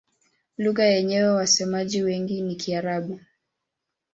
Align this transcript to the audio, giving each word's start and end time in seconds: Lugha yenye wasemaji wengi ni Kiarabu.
Lugha 0.57 0.85
yenye 0.85 1.23
wasemaji 1.23 2.03
wengi 2.03 2.41
ni 2.41 2.55
Kiarabu. 2.55 3.19